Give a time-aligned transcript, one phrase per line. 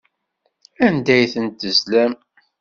[0.85, 2.13] Anda ay tent-tezlam?